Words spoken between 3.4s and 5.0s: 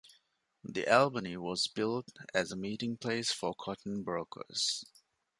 cotton brokers.